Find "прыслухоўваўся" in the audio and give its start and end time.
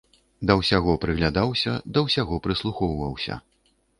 2.47-3.41